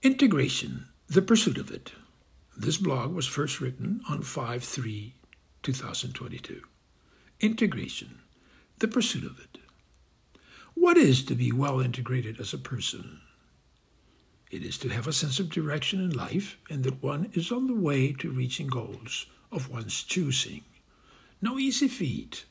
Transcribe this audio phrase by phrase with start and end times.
[0.00, 1.90] Integration, the pursuit of it.
[2.56, 5.14] This blog was first written on 5 3
[5.64, 6.62] 2022.
[7.40, 8.20] Integration,
[8.78, 9.58] the pursuit of it.
[10.74, 13.22] What is to be well integrated as a person?
[14.52, 17.66] It is to have a sense of direction in life and that one is on
[17.66, 20.62] the way to reaching goals of one's choosing.
[21.42, 22.44] No easy feat.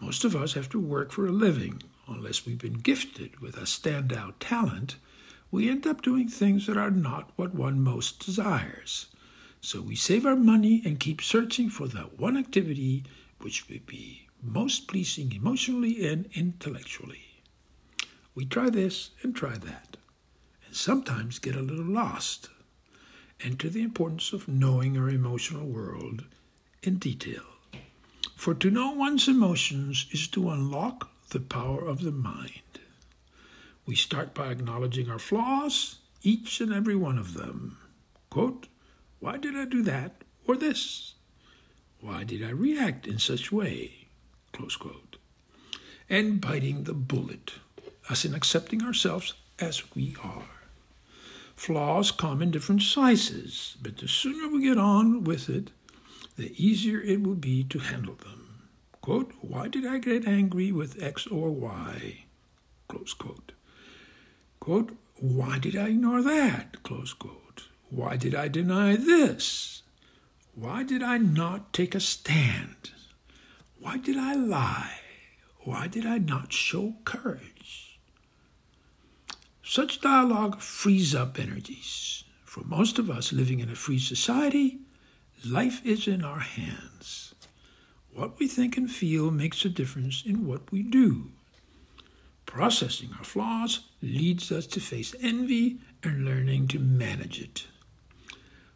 [0.00, 1.82] Most of us have to work for a living.
[2.06, 4.94] Unless we've been gifted with a standout talent,
[5.50, 9.06] we end up doing things that are not what one most desires.
[9.60, 13.04] So we save our money and keep searching for that one activity
[13.40, 17.42] which would be most pleasing emotionally and intellectually.
[18.34, 19.96] We try this and try that,
[20.66, 22.48] and sometimes get a little lost.
[23.42, 26.24] Enter the importance of knowing our emotional world
[26.82, 27.42] in detail.
[28.36, 32.80] For to know one's emotions is to unlock the power of the mind.
[33.90, 37.76] We start by acknowledging our flaws, each and every one of them.
[38.30, 38.68] Quote,
[39.18, 41.14] why did I do that or this?
[41.98, 44.06] Why did I react in such way?
[44.52, 45.16] Close quote.
[46.08, 47.54] And biting the bullet,
[48.08, 50.60] as in accepting ourselves as we are.
[51.56, 55.72] Flaws come in different sizes, but the sooner we get on with it,
[56.36, 58.68] the easier it will be to handle them.
[59.00, 62.26] Quote, why did I get angry with X or Y?
[62.86, 63.50] Close quote.
[64.60, 66.82] Quote, why did I ignore that?
[66.82, 67.68] Close quote.
[67.88, 69.82] Why did I deny this?
[70.54, 72.90] Why did I not take a stand?
[73.78, 75.00] Why did I lie?
[75.64, 77.98] Why did I not show courage?
[79.62, 82.24] Such dialogue frees up energies.
[82.44, 84.80] For most of us living in a free society,
[85.46, 87.34] life is in our hands.
[88.12, 91.32] What we think and feel makes a difference in what we do.
[92.50, 97.68] Processing our flaws leads us to face envy and learning to manage it.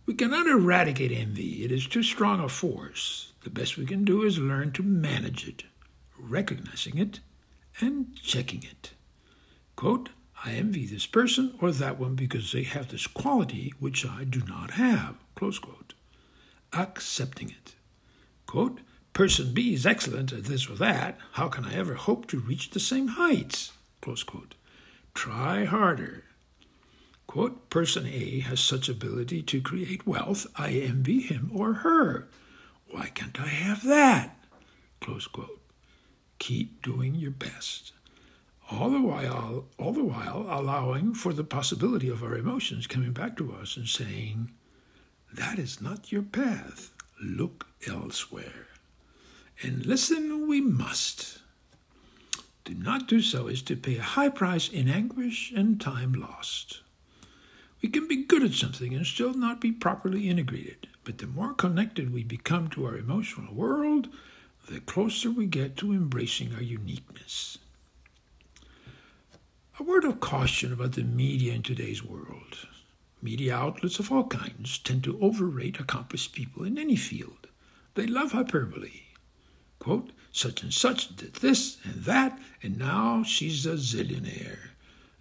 [0.07, 3.33] We cannot eradicate envy, it is too strong a force.
[3.43, 5.65] The best we can do is learn to manage it,
[6.17, 7.19] recognizing it,
[7.81, 8.93] and checking it.
[9.75, 10.11] Quote,
[10.45, 14.41] I envy this person or that one because they have this quality which I do
[14.47, 15.17] not have.
[15.35, 15.95] Close quote.
[16.73, 17.75] Accepting it.
[18.47, 18.79] Quote,
[19.15, 21.19] person B is excellent at this or that.
[21.33, 23.73] How can I ever hope to reach the same heights?
[25.15, 26.25] Try harder.
[27.27, 32.29] Quote, person A has such ability to create wealth, I envy him or her.
[32.89, 34.37] Why can't I have that?
[35.01, 35.61] Close quote.
[36.39, 37.93] Keep doing your best.
[38.71, 43.37] All the while all the while allowing for the possibility of our emotions coming back
[43.39, 44.51] to us and saying,
[45.33, 46.91] That is not your path.
[47.23, 48.69] Look elsewhere.
[49.63, 51.39] And listen we must.
[52.65, 56.81] To not do so is to pay a high price in anguish and time lost.
[57.83, 60.89] We can be good at something and still not be properly integrated.
[61.05, 64.09] But the more connected we become to our emotional world,
[64.71, 67.59] the closer we get to embracing our uniqueness.
[69.79, 72.67] A word of caution about the media in today's world.
[73.21, 77.49] Media outlets of all kinds tend to overrate accomplished people in any field.
[77.95, 79.03] They love hyperbole.
[79.85, 84.71] Quote, such and such did this and that, and now she's a zillionaire.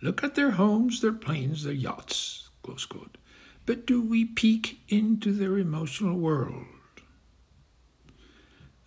[0.02, 2.48] Look at their homes, their planes, their yachts.
[2.64, 3.18] Close quote.
[3.66, 6.64] But do we peek into their emotional world?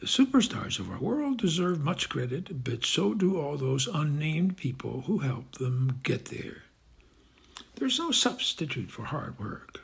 [0.01, 5.03] The superstars of our world deserve much credit, but so do all those unnamed people
[5.03, 6.63] who help them get there.
[7.75, 9.83] There's no substitute for hard work.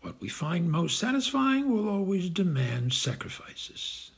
[0.00, 4.11] What we find most satisfying will always demand sacrifices.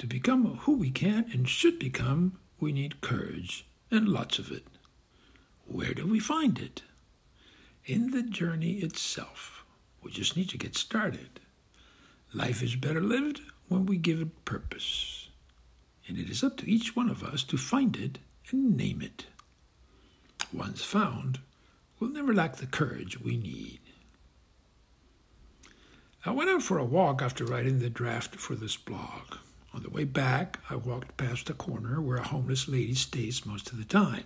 [0.00, 4.66] To become who we can and should become, we need courage, and lots of it.
[5.66, 6.82] Where do we find it?
[7.90, 9.64] in the journey itself.
[10.02, 11.40] We just need to get started.
[12.32, 15.28] Life is better lived when we give it purpose.
[16.06, 18.18] And it is up to each one of us to find it
[18.50, 19.26] and name it.
[20.52, 21.40] Once found,
[21.98, 23.80] we'll never lack the courage we need.
[26.24, 29.36] I went out for a walk after writing the draft for this blog.
[29.80, 33.72] On the way back, I walked past a corner where a homeless lady stays most
[33.72, 34.24] of the time.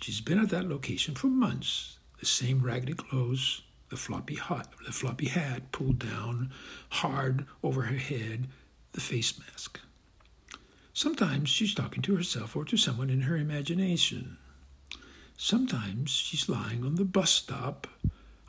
[0.00, 4.92] She's been at that location for months the same raggedy clothes, the floppy hat, the
[4.92, 6.52] floppy hat pulled down
[6.90, 8.46] hard over her head,
[8.92, 9.80] the face mask.
[10.94, 14.36] Sometimes she's talking to herself or to someone in her imagination.
[15.36, 17.88] Sometimes she's lying on the bus stop,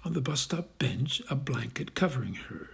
[0.06, 2.69] on the bus stop bench, a blanket covering her.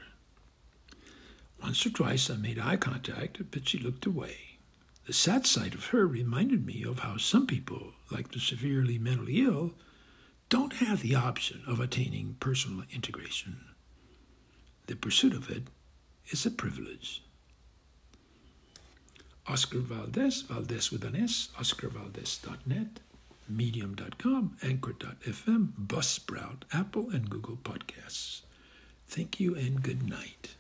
[1.61, 4.57] Once or twice I made eye contact, but she looked away.
[5.05, 9.41] The sad sight of her reminded me of how some people, like the severely mentally
[9.41, 9.73] ill,
[10.49, 13.59] don't have the option of attaining personal integration.
[14.87, 15.63] The pursuit of it
[16.29, 17.23] is a privilege.
[19.47, 22.99] Oscar Valdez, Valdez with an S, oscarvaldez.net,
[23.47, 28.41] medium.com, anchor.fm, Buzzsprout, Apple, and Google Podcasts.
[29.07, 30.55] Thank you and good night.